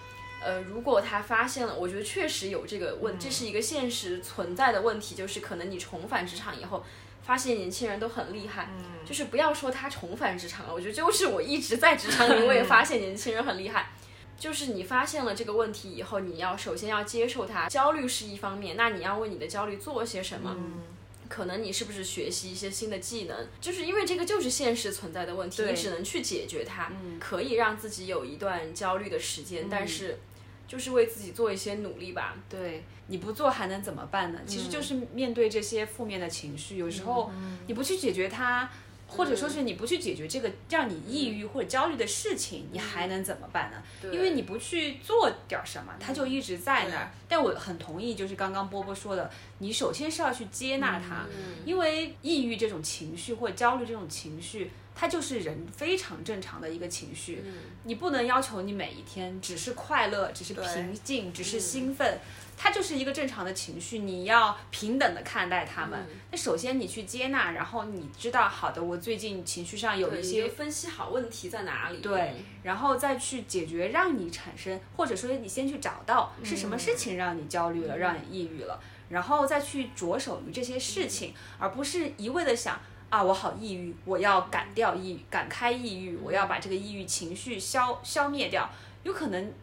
[0.45, 6.84] 呃，如果他发现了，我觉得确实有这个问，这是一个现实存在的问题，就是可能你重返职场以后。
[7.25, 8.69] 发现年轻人都很厉害，
[9.03, 13.89] 就是不要说他重返职场了，我觉得就是我一直在职场里，我也发现年轻人很厉害。
[14.38, 20.55] 就是你发现了这个问题以后，你要首先要接受它，焦虑是一方面，那你要为你的焦虑做些什么？
[20.55, 20.84] 嗯
[21.27, 23.47] 可能你是不是学习一些新的技能？
[23.60, 30.19] 就是因为这个就是现实存在的问题，你只能去解决它，嗯可以让自己有一段焦虑的时间，但是
[30.67, 32.36] 就是为自己做一些努力吧。
[32.49, 34.39] 对，你不做还能怎么办呢？
[34.45, 37.32] 其实就是面对这些负面的情绪，有时候
[37.67, 38.69] 你不去解决它，
[39.07, 43.81] 或者说是你不去解决这个让你抑郁或者焦虑的事情，你还能怎么办呢？
[44.13, 47.11] 因为你不去做点儿什么，它就一直在那儿。
[47.27, 51.25] 但我很同意，就是刚刚波波说的，你首先是要去接纳它，
[51.65, 54.71] 因为抑郁这种情绪或者焦虑这种情绪。
[54.97, 57.43] 它就是人非常正常的一个情绪，
[57.83, 62.17] 你不能要求你每一天只是快乐，只是平静，只是兴奋，
[62.57, 65.99] 它就是一个正常的情绪，你要平等的看待他们。
[66.31, 71.97] 那首先你去接纳，然后你知道，好的，我最近情绪上有一些分析好问题在哪里。
[71.97, 88.69] 对，然后再去解决让你产生，或者说你先去找到是什么事情让你焦虑了，让你抑郁了，然后再去着手于这些事情，而不是一味的想啊，我好抑郁，我要赶掉抑郁，赶开抑郁，我要把这个抑郁情绪消消灭掉，
[89.03, 89.53] 有可能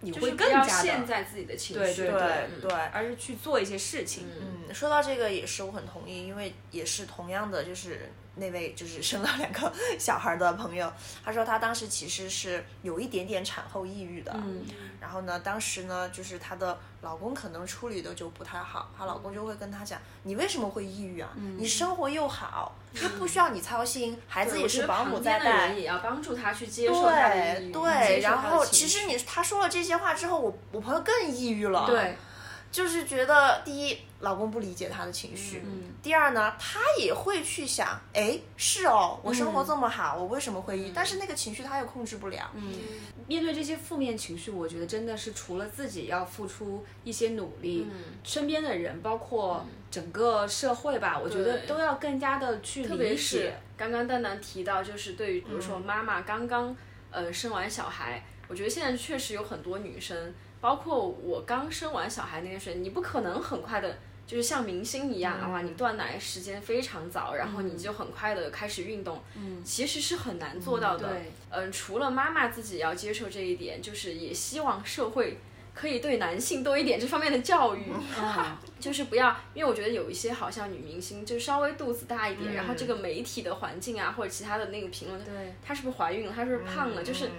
[0.00, 1.82] 你就会要更加的，陷在自己的情绪。
[1.82, 2.20] 对对对
[2.54, 4.26] 嗯对，而是去做一些事情。
[4.40, 10.92] 嗯，说到这个也是我很同意，因为也是同样的，就是那位就是生了两个 小孩的朋友，
[11.24, 14.64] 他说他当时其实是有一点点产后抑郁的，嗯
[15.00, 21.30] 然后呢，当时呢就是她的老公可能处理的就不太好，她老公就会跟她讲，你为什么会抑郁啊？
[21.56, 25.72] 你生活又好，又不需要你操心，孩子也是保姆在带。
[25.72, 31.86] 也要帮助她去接对对，然后其实你他说了这些话之后，我我朋友更抑郁了。
[31.86, 32.16] 对，
[32.70, 40.92] 就是觉得第一，老公不理解她的情绪；嗯第二呢，她也会去想，哎，是哦，我生活这么好，我为什么会抑郁？
[40.94, 42.50] 但是那个情绪她又控制不了。
[42.54, 42.72] 嗯，
[43.26, 53.54] 面对这些负面情绪，我觉得真的是除了自己要付出一些努力，嗯身边的人，包括整个社会吧，我觉得都要更加的去特别理是解。
[53.76, 56.76] 刚刚蛋蛋提到，就是对于比如说妈妈刚刚
[57.10, 63.98] 呃生完小孩，我觉得现在确实有很多女生，包括我刚生完小孩那段时间，你不可能很快的。
[64.28, 65.62] 就是像明星一样啊，哇！
[65.62, 71.08] 你断奶时间非常早，然后你就很快的开始运动，嗯，其实是很难做到的。
[71.08, 75.38] 对，嗯，除了妈妈自己要接受这一点，就是也希望社会
[75.74, 77.84] 可以对男性多一点这方面的教育。
[78.20, 87.32] 嗯， 就是不要，因为我觉得有一些好像女明星就稍微肚子大一点，然后这个媒体的环境啊，或者其他的那个评论，对，她是不是怀孕了，她是不是胖了，就是嗯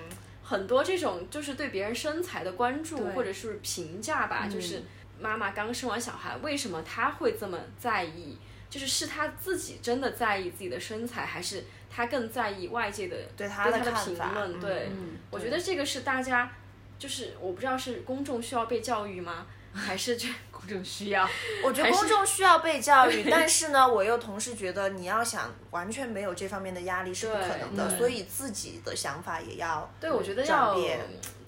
[0.49, 4.81] 很多这种就是对别人身材的关注或者是评价吧，嗯就是
[5.19, 8.35] 妈妈刚生完小孩，为什么她会这么在意？
[8.67, 14.53] 就是是她自己真的在意自己的身材，还是她更在意外界的对她的的评论？
[14.53, 16.51] 嗯对，嗯，我觉得这个是大家，
[16.97, 19.45] 就是我不知道是公众需要被教育吗？
[19.71, 21.27] 还是这公众需要，
[21.65, 30.77] 我觉得公众需要被教育， 但是呢，我又同时觉得你要想完全没有这方面的压力是不可能的，所以自己的想法也要对，我觉得要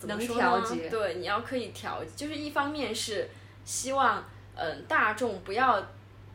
[0.01, 0.89] 能调节。
[0.89, 3.29] 对，你要可以调，就是一方面是
[3.63, 5.85] 希望，嗯、大众不要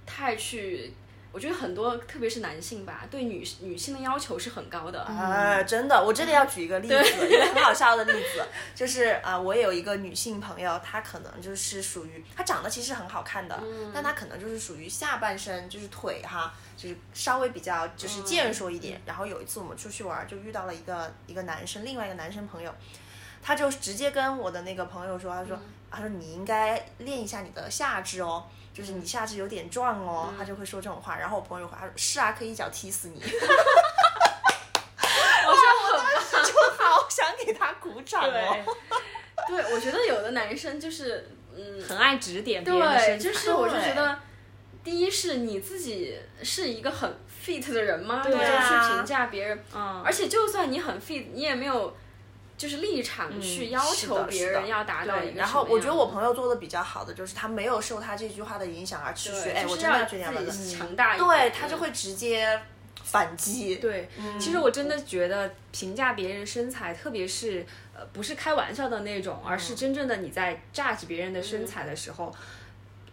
[0.07, 0.95] 太去。
[1.37, 5.03] 我我觉得很多，特别是男性吧，对女女性的要求是很高的。
[5.03, 6.95] 啊，真的，我这里要举一个例子，
[7.29, 8.43] 一个很好笑的例子，
[8.75, 18.99] 就是啊、我也有一个女性朋友，她可能就是属于，她长得其实很好看的，但她可能就是属于下半身就是腿哈，就是稍微比较就是健硕一点。
[19.05, 22.75] 然后有一次我们出去玩，就遇到了一个一个男生，另外一个男生朋友，
[23.43, 28.47] 他就直接跟我的那个朋友说，他说，他说你应该练一下你的下肢哦。
[28.77, 31.17] 就是你下肢有点壮哦，他就会说这种话。
[31.17, 33.23] 然后我朋友回他说：“是啊，可以一脚踢死你。
[35.47, 35.53] ”我
[35.97, 38.77] 当时就好想给他鼓掌哦。
[39.49, 44.19] 对，我觉得有的男生就是，嗯，很爱指点别人的对，就是我就觉得，
[44.85, 48.21] 第一是你自己是一个很 fit 的人吗？
[48.23, 51.97] 对你就啊去评价别人，嗯，而且就算你很 fit，你也没有
[52.57, 62.61] 就是立场去要求别人要达到对一个然后我觉得我朋友做的比较好的就是他没有受他这句话的影响而持续，对，哎，我真的要觉得要的，自己强大一点，对他就会直接
[63.05, 63.77] 反击。
[63.77, 64.41] 对，嗯。
[64.41, 72.35] 其实我真的觉得评价别人身材，特别是呃不是开玩笑的那种，而是真正的你在 judge 别人的身材的时候。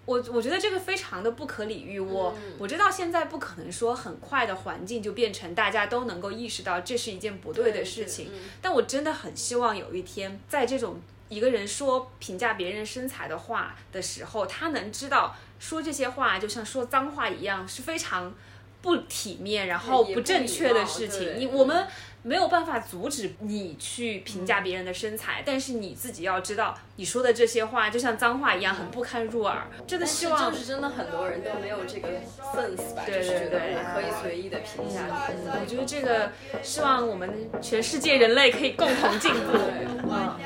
[0.05, 8.29] 我我觉得这个非常的不可理喻，我、我知道现在不可能说很快的环境就变成大家都能够意识到这是一件不对的事情，
[8.61, 18.33] 但我真的很希望有一天，在这种一个人说评价别人身材的话的时候，他能知道说这些话就像说脏话一样，是非常
[18.83, 21.39] 不体面，然后不正确的事情。
[21.39, 21.87] 你我们
[22.21, 29.65] 没有办法阻止你去评价别人的身材，但是你自己要知道，你说的这些话就像脏话一样，很不堪入耳。
[29.87, 32.09] 真的希望就是真的很多人都没有这个
[32.53, 35.33] sense 吧，对就是觉得对对我可以随意的评价嗯。
[35.61, 36.29] 我觉得这个，
[36.61, 39.57] 希望我们全世界人类可以共同进步。
[40.11, 40.37] 嗯。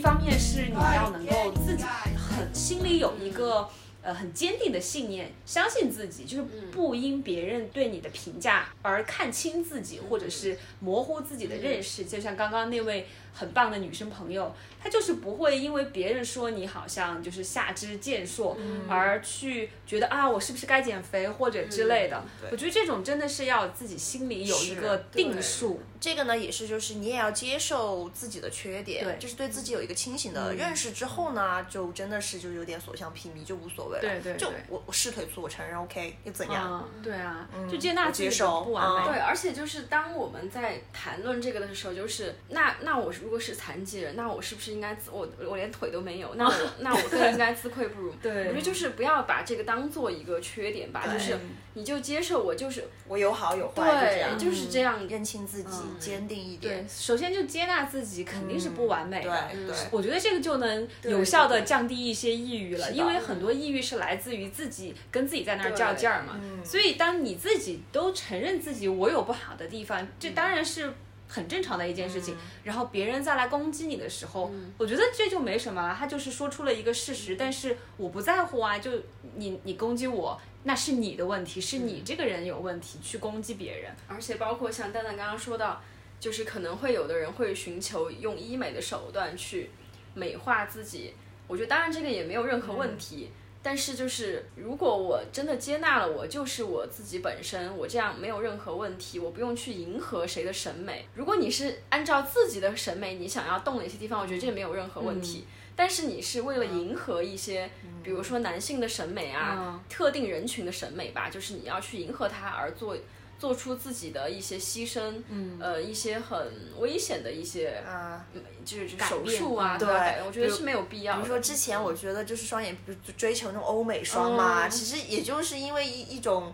[0.00, 1.84] 一方面是你要能够自己
[2.16, 3.68] 很心里有一个
[4.00, 12.06] 呃很坚定的信念，相信自己，就是不因别人对你的评价而看清自己，或者是模糊自己的认识。
[12.06, 18.56] 就像刚刚那位很棒的女生朋友，她就是不会因为别人说你好像就是下肢健硕，
[18.88, 22.22] 而去觉得啊我是不是该减肥或者之类的。
[22.50, 25.80] 我觉得这种真的是要自己心里有一个定数。
[26.00, 34.02] 这个呢，也是就是你也要接受自己的缺点，对就是对自己有一个清醒的认识之后呢，就真的是就有点所向披靡，就无所谓了。
[34.02, 36.88] 就对对就我我是腿粗，我承认 OK，又怎样？
[36.96, 39.10] 嗯，对啊，就接纳接受不完美。
[39.10, 48.12] 嗯对，而且就是当我们在谈论这个的时候，就是那那我如果是残疾人，那我是不是应该自我我连腿都没有，那我 那我更应该自愧不如。
[48.22, 51.36] 对我觉得就是不要把这个当做一个缺点吧，就是
[51.74, 54.90] 你就接受我就是我有好有坏，对，就是这样。
[55.10, 59.48] 认清自己，坚定一点对点。，首先就接纳自己，肯定是不完美的。
[59.52, 66.38] 对对我觉得这个就能有效的降低一些抑郁了，因为很多抑郁是来自于自己跟自己在那儿较劲儿嘛。
[66.42, 70.92] 嗯所以当你自己都承认自己我有不好的地方，这当然是。
[71.32, 78.90] 很正常的一件事情，然后别人再来攻击你的时候，我觉得这就没什么了，他就是说出了一个事实，但是我不在乎啊，就
[79.36, 85.80] 你你攻击我，那是你的问题，是你这个人有问题去攻击别人，而且包括像蛋蛋刚刚说到，
[86.18, 89.70] 就是可能会有的人会寻求用医美的手段去
[90.14, 91.14] 美化自己，
[91.46, 93.30] 我觉得当然这个也没有任何问题。
[93.62, 101.06] 但是就是，如果我真的接纳了我就是我自己本身，我这样没有任何问题，我不用去迎合谁的审美。
[101.14, 105.44] 如果你是按照自己的审美，你想要动哪些地方，我觉得这没有任何问题。
[105.76, 107.70] 但是你是为了迎合一些，
[108.02, 112.96] 比如说男性的审美啊，嗯特定人群的审美吧，就是你要去迎合他而做
[113.40, 116.36] 做出自己的一些牺牲，嗯，呃，一些很
[116.78, 118.22] 危险的一些，啊，
[118.66, 119.88] 就是手术啊，嗯对？
[119.88, 121.16] 对我觉得是没有必要。
[121.16, 126.52] 比如说之前我觉得就是双眼不是追求那种欧美双嘛，嗯其实也就是因为一一种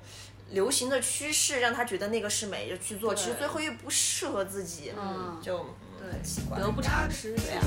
[0.50, 5.58] 流行的趋势，让他觉得那个是美，就去做，其实最后又不适合自己，嗯就
[6.00, 6.56] 嗯很奇怪。
[6.60, 7.34] 得不偿失。
[7.34, 7.62] 对啊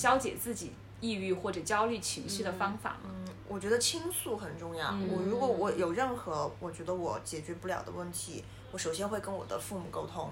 [0.00, 3.10] 消解自己抑郁或者焦虑情绪的方法吗？
[3.46, 4.90] 我觉得倾诉很重要。
[4.92, 8.42] 嗯我如果我有任何我觉得我解决不了的问题，
[8.72, 10.30] 我首先会跟我的父母沟通，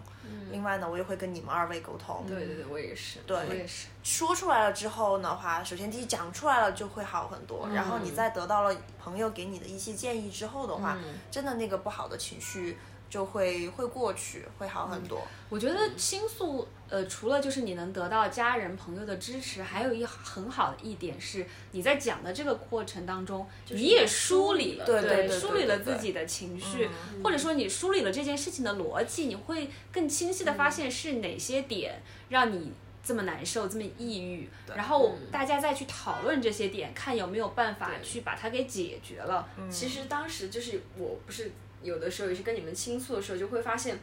[0.51, 2.25] 另外呢，我也会跟你们二位沟通。
[2.27, 3.19] 对对对，我也是。
[3.27, 3.89] 对我也是。
[4.03, 10.97] 说出来了之后的话，首先第一讲出来了就会好很多，然后你在得到了朋友给你的一些建议之后的话，
[11.31, 12.79] 真的那个不好的情绪
[13.09, 15.27] 就会会过去，会好很多。
[15.49, 26.89] 我觉得倾诉，呃，除了就是你能得到家人朋友的支持，还有一很好的一点是，你在讲的这个过程当中，你也梳理了，对对对对梳理了自己的情绪，
[27.23, 32.73] 或者说你梳理了这件事情的逻辑，你会更清晰的发现是哪些点让你。
[33.01, 34.47] 这么难受，这么抑郁，
[34.77, 39.49] 然后大家再去讨论这些点，看有没有办法去把它给解决了。
[39.71, 41.51] 其实当时就是我不是
[41.83, 43.99] 有的时候也是跟你们倾诉的时候，就会发现，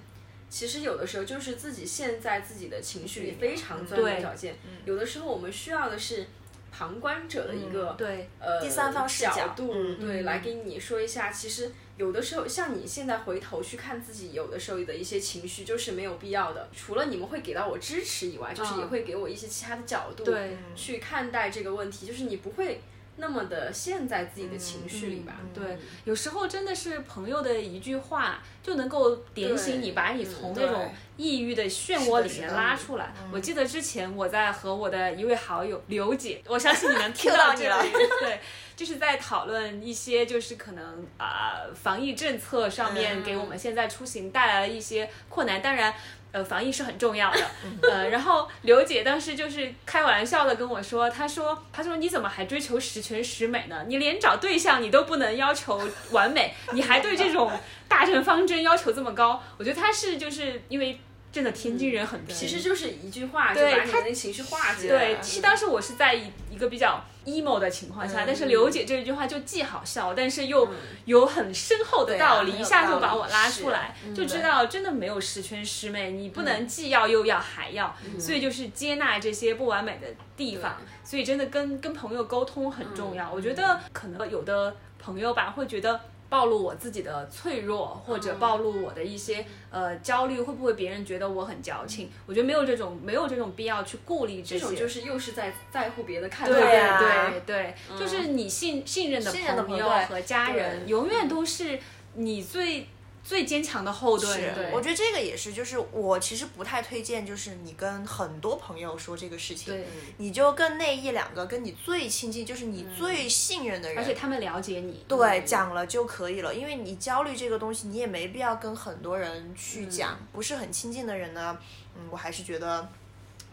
[0.49, 4.55] 其实有的时候就是自己陷在自己的情绪里非常钻牛角尖，
[4.85, 6.25] 有的时候我们需要的是
[6.71, 16.67] 旁观者的一个、对，呃第三方视角角度，嗯对，来给你说一下，其实有的时候像你现在回头去看自己，有的时候的一些情绪就是没有必要的。
[16.75, 22.81] 除了你们会给到我支持以外，就是也会给我一些其他的角度，对去看待这个问题，就是你不会
[23.17, 25.35] 那么的陷在自己的情绪里吧？
[25.53, 33.13] 对，有时候真的是朋友的一句话就能够点醒你，把你从那种抑郁的漩涡里面拉出来。
[33.31, 37.89] 我记得之前我在和我的一位好友刘姐，我相信你能听到这你了里，
[38.19, 38.39] 对，
[38.75, 45.93] 就是在讨论一些就是可能啊、防疫政策上面嗯给我们现在出行带来了一些困难，当然。
[46.35, 47.39] 呃，防疫是很重要的，
[47.89, 53.85] 呃，然后刘姐当时就是开玩笑的跟我说，她说，她说你怎么还追求十全十美呢？
[53.87, 55.81] 你连找对象你都不能要求
[56.11, 57.49] 完美，你还对这种
[57.87, 59.41] 大政方针要求这么高？
[59.57, 60.99] 我觉得她是就是因为
[61.35, 65.19] 真的天津人很皮，其实就是一句话就把你的那情绪化解对，了。
[65.19, 70.65] 其实当时我是在一一个比较 emo 的情况下，但是刘姐这一句话就既好笑，但是又
[71.03, 80.07] 有很深厚的道理，一下就把我拉出来，就知道真的没有十全十美，你不能既要又要还要，所以就是接纳这些不完美的
[80.37, 83.29] 地方，所以真的跟跟朋友沟通很重要。
[83.29, 85.99] 我觉得可能有的朋友吧会觉得。
[86.29, 92.09] 暴露我自己的脆弱，或者暴露我的一些呃焦虑，会不会别人觉得我很矫情？
[92.25, 94.59] 我觉得没有这种没有这种必要去顾虑这些。
[94.59, 96.53] 这种就是又是在在乎别的看法。
[96.53, 99.31] 对啊对对，就是你信信任的
[99.63, 101.79] 朋友和家人，永远都是
[102.15, 102.87] 你最
[103.25, 104.39] 最坚强的后盾。
[104.39, 109.83] 是，我觉得这个也是，就是我其实不太推荐，就是你跟很多朋友说这个事情，对，
[110.17, 115.03] 你就跟那一两个跟你最亲近，就是你最信任的人，而且他们了解你。
[115.07, 121.57] 对，讲了就可以了，因为你焦虑这个东西，你也没必要跟很多人去讲，不是很亲近的人呢，
[121.97, 122.87] 嗯，我还是觉得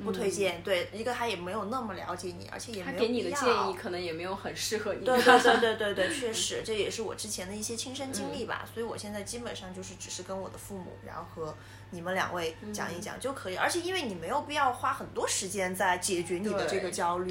[0.05, 0.63] 不推荐。
[0.63, 5.05] 对，一个他也没有那么了解你，而且也没有他给你的建议可能也没有很适合你。
[5.05, 11.55] 对对对对对对， 确实，这也是我之前的一些亲身经历吧，所以我现在基本上就是只是跟我的父母，然后和
[11.91, 17.29] 你们两位讲一讲就可以，而且因为你没有必要花很多时间在解决你的这个焦虑，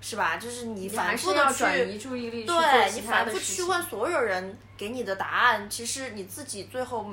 [0.00, 0.36] 是吧？
[0.36, 7.10] 就是你反复的去转移注意力去对你反复去问所有人给你的答案，其实你自己最后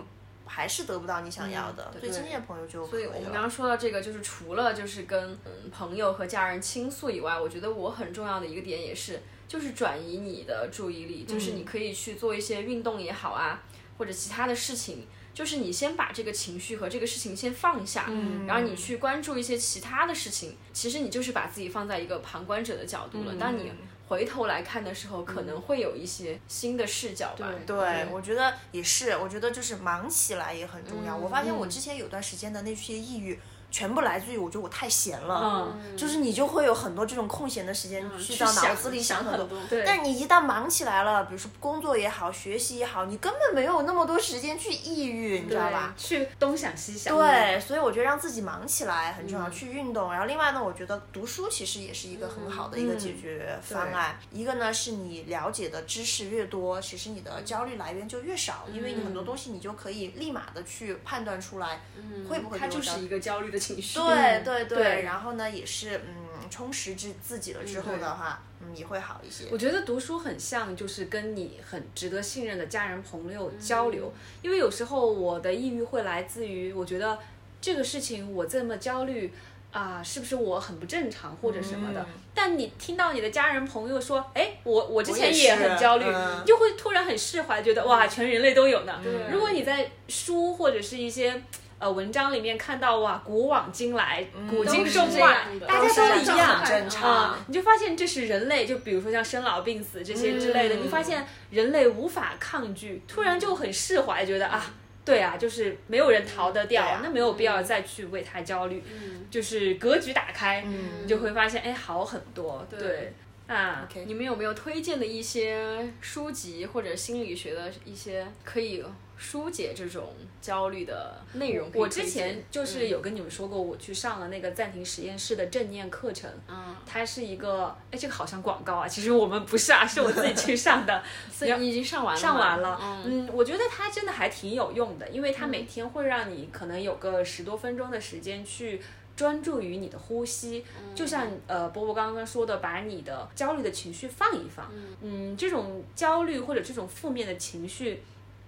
[0.56, 1.92] 还是得不到你想要的。
[2.00, 2.86] 最亲近的朋友就。
[2.86, 13.64] 所以我们刚刚说到这个，就是除了就是跟嗯朋友和家人倾诉以外，我觉得我很重要的一个点也是，就是转移你的注意力，就是你可以去做一些运动也好啊，
[13.98, 15.08] 或者其他的事情。
[15.34, 20.56] 就是你先把这个情绪和这个事情先放下，嗯然后你去关注一些其他的事情。
[20.72, 23.34] 其实你就是把自己放在一个旁观者的角度了。
[23.40, 23.72] 当你
[24.08, 27.52] 回头来看的时候，可能会有一些新的视角吧。
[27.66, 31.16] 对，我觉得也是，我觉得就是忙起来也很重要。
[31.16, 33.40] 我发现嗯我之前有段时间的那些抑郁。
[33.74, 39.60] 全部来自于我觉得我太闲了，嗯就是你就会有很多这种空闲的时间去到脑子里想很多。
[39.84, 45.92] 但你一旦忙起来了，比如说工作也好，学习也好，你根本没有那么多时间去抑郁，你知道吧？
[45.98, 47.18] 去东想西想。
[47.18, 50.12] 对，所以我觉得让自己忙起来很重要，嗯去运动。
[50.12, 54.20] 然后另外呢，我觉得读书其实也是一个很好的一个解决方案。
[54.32, 61.82] 一个呢是你了解的知识越多，其实你的焦虑来源就越少，因为你很多东西你就可以立马的去判断出来，
[62.30, 64.00] 会不会它就是一个焦虑的情绪。
[64.00, 69.46] 对对对，对然后呢也是嗯充实自自己了之后的话，嗯也会好一些。
[69.52, 74.12] 我觉得读书很像，就是跟你很值得信任的家人朋友交流，
[74.42, 77.18] 因为有时候我的抑郁会来自于我觉得
[77.62, 79.34] 这个事情我这么焦虑。
[79.74, 82.00] 啊，是不是我很不正常或者什么的？
[82.00, 82.06] 嗯
[82.36, 86.06] 但你听到你的家人朋友说，哎，我我之前也很焦虑，
[86.46, 89.00] 就会突然很释怀，觉得哇，全人类都有呢。
[89.04, 91.42] 对如果你在书或者是一些
[91.80, 104.74] 呃文章里面看到哇，古往今来，古今中外大家都一样，正常啊、你就发现这是人类，就比如说像生老病死这些之类的，嗯你发现人类无法抗拒，突然就很释怀，觉得啊。
[105.06, 112.66] 对啊，就是没有人逃得掉，那没有必要再去为他焦虑，嗯就是格局打开，嗯你就会发现，哎，好很多。
[112.70, 113.14] 对对，
[113.54, 118.82] 啊你们有没有推荐的一些书籍或者心理学的一些可以
[119.18, 121.88] 疏解这种焦虑的内容我？
[121.88, 126.30] 之前就是有跟你们说过，我去上了那个暂停实验室的正念课程。
[126.48, 131.04] 嗯，它是一个，哎，这个好像广告啊，其实我们不是啊，是我自己去 上的。
[131.32, 138.82] 所以你已经上完了，上完了，嗯嗯，我觉得它真的还挺有用的，因为它每天会让你可能有个十多分钟的时间去
[139.16, 148.02] 专注于你的呼吸，就像呃波波刚刚说的，把你的焦虑的情绪放一放，嗯，这种焦虑或者这种负面的情绪，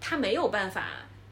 [0.06, 0.86] 它没有办法。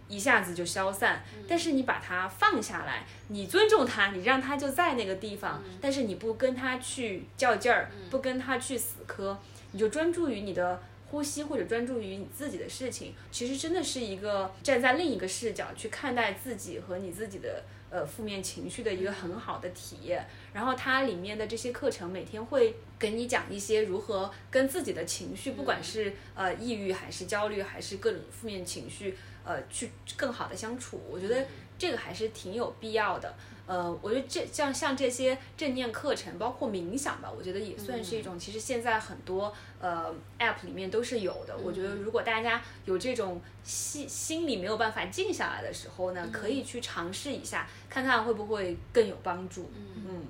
[0.09, 9.39] 一下子就消散，但是你把它放下来，你尊重它，你让它就在那个地方，但是你不跟它去较劲儿，不跟它去死磕，
[9.71, 17.63] 你就专注于你的呼吸或者专注于你自己的事情，其实真的是一个站在另一个视角去看待自己和你自己的
[17.93, 20.25] 呃负面情绪的一个很好的体验。
[20.51, 29.15] 然后它里面的这些课程每天会给你讲一些如何跟自己的情绪，不管是呃抑郁还是焦虑还是各种负面情绪，
[29.45, 30.99] 呃去更好的相处。
[31.07, 31.45] 我觉得
[31.77, 33.35] 这个还是挺有必要的。
[33.65, 38.37] 呃，我觉得这像像这些正念课程，包括冥想吧，我觉得也算是一种。
[38.37, 41.57] 其实现在很多呃 App 里面都是有的。
[41.57, 49.71] 我觉得如果大家有这种心心里没有办法静下来的时候呢，可以去尝试一下，看看会不会更有帮助。
[50.07, 50.25] 嗯。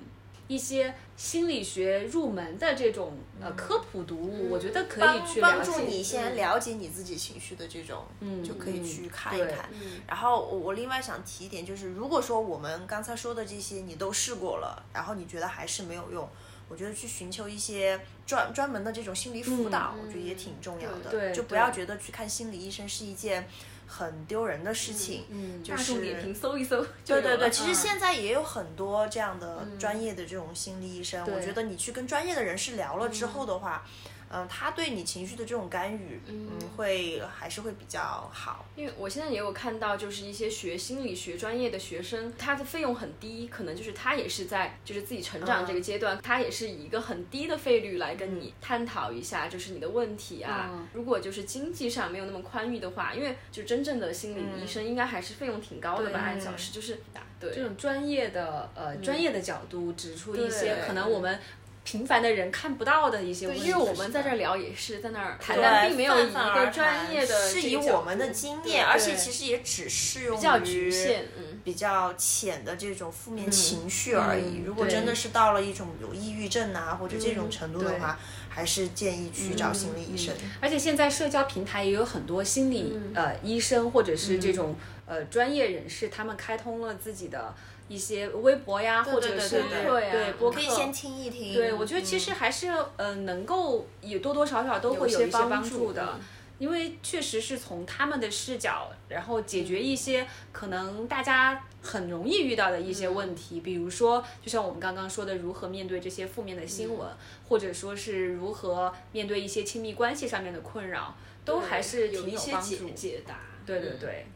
[0.54, 5.40] 一些心理学入门的这种呃科普读物，我觉得可以帮去。
[5.40, 9.68] 帮助你先了解你自己情绪的这种，嗯就可以去看一对看。
[10.06, 16.28] 然后我我另外想提一点，就是如果说我们刚才说的这些你都试过了，然后你觉得还是没有用，
[16.68, 21.10] 我觉得去寻求一些专专门的这种心理辅导，我觉得也挺重要的。
[21.10, 23.48] 嗯对就不要觉得去看心理医生是一件
[23.86, 25.24] 很丢人的事情。
[25.30, 34.12] 嗯，大就是众点评搜一搜对对对，其实嗯现在也有很多这样的专业的这种心理医生，我觉得你去跟专业的人士聊了之后的话，嗯、
[34.48, 38.64] 他对你情绪的这种干预，嗯，会还是会比较好。
[38.74, 50.70] 因为我现在也有看到，就是一些学心理学专业的学生，他的费用很低，可能就是他也是在就是自己成长这个阶段，他也是以一个很低的费率来跟你探讨一下，就是你的问题啊。
[50.72, 50.88] 嗯。
[50.92, 57.00] 如果就是经济上没有那么宽裕的话，因为就真正的心理医生应该还是费用挺高的吧，按小时就是
[57.38, 57.52] 对。
[57.54, 61.38] 这种专业的呃专业的角度指出一些可能我们
[61.84, 63.68] 平凡的人看不到的一些问题。
[63.68, 71.60] 因为我们在这儿聊也是在那儿谈，对但并没有一个专业的是以我们的经验，而且其实也只适用于比较局限，嗯。
[71.64, 74.62] 比较浅的这种负面情绪而已。
[74.66, 78.18] 如果真的是到了一种有抑郁症啊或者这种程度的对话，
[78.50, 80.34] 还是建议去找心理医生。
[80.60, 84.76] 而且现在社交平台也有很多心理、呃医生或者是这种、
[85.06, 87.54] 呃专业人士，他们开通了自己的
[87.88, 91.54] 一些微博呀，或者是对对对对对播客可以先听一听。
[91.54, 96.02] 对，我觉得其实还是呃能够也多多少少都会有一些帮助的。
[96.14, 96.20] 嗯
[96.56, 107.08] 因为确实是从他们的视角，然后解决一些可能大家很容易遇到的一些问题，比如说，就像我们刚刚说的，如何面对这些负面的新闻，
[107.48, 112.90] 或者说是如何面对一些亲密关系上面的困扰，都还是挺有一些解帮助。
[112.90, 113.40] 解答。
[113.66, 114.26] 对对嗯对，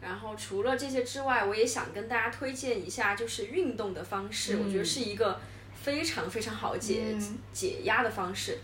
[0.00, 5.40] 然后除了这些之外，我也想跟大家推荐一下，就是运动的方式，我觉得是一个
[5.82, 8.58] 非常非常好解、嗯解压的方式。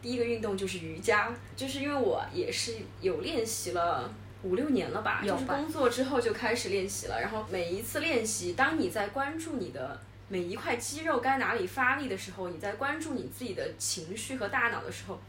[0.00, 4.12] 第一个运动就是瑜伽，就是因为我也是有练习了。
[4.44, 7.20] 五六年了吧，就是工作之后就开始练习了。
[7.20, 15.20] 然后每一次练习，当你在关注你的每一块肌肉该哪里发力的时候，你在关注你自己的情绪和大脑的时候，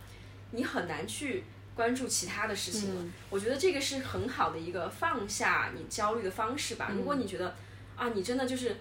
[0.50, 1.44] 你很难去
[1.76, 3.02] 关注其他的事情了。
[3.02, 6.92] 嗯我觉得这个是很好的一个放下你焦虑的方式吧。
[6.96, 7.56] 如果你觉得
[7.96, 8.78] 啊，你真的就是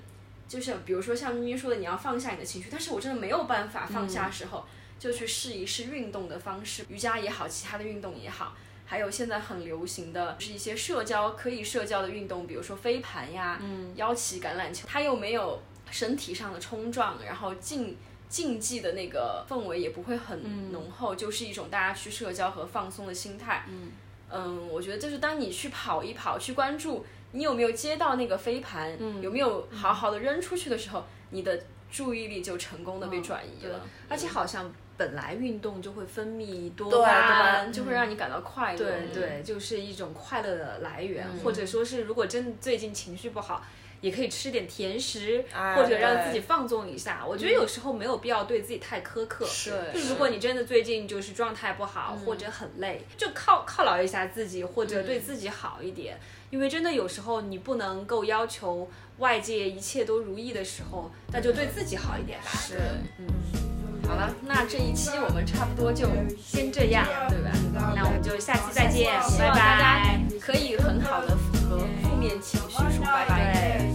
[0.47, 4.67] 就是比如说像咪咪说的，你要放下你的情绪，但是我真的没有办法放下的时候，
[4.99, 8.55] 就去试一试运动的方式，瑜伽也好，其他的运动也好。
[8.85, 17.97] 还有现在很流行的是一些社交可以社交的运动，比如说飞盘呀、嗯腰旗橄榄球，它又没有身体上的冲撞，然后竞
[18.33, 23.67] 竞技的那个氛围也不会很浓厚，就是一种大家去社交和放松的心态。
[24.31, 33.87] 嗯我觉得就是当你去跑一跑，去关注你有没有接到那个飞盘，有没有好好的扔出去的时候，你的注意力就成功的被转移了。
[34.09, 38.79] 而且好像本来运动就会分泌多巴胺，胺就会让你感到快乐。
[38.79, 43.63] 对嗯对，就是一种快乐的来源，嗯或者说是如果真的最近情绪不好。
[44.03, 47.25] 也可以吃点甜食，哎或者让自己放纵一下。
[47.27, 49.47] 我觉得有时候没有必要对自己太苛刻。
[49.47, 56.19] 是就如果你真的最近就是状态不好，或者很累，就犒犒劳一下自己，或者对自己好一点。
[56.51, 62.51] 因为真的有时候你不能够要求外界一切都如意的时候，那就对自己好一点吧。
[62.51, 62.75] 是，
[63.19, 63.27] 嗯。
[64.05, 67.53] 好了，那这一期我们差不多就先这样，对吧？
[67.95, 70.21] 那我们就下期再见，拜希望大家拜。
[70.41, 73.79] 可以很好的符合负面情绪说拜拜。
[73.79, 73.92] 对。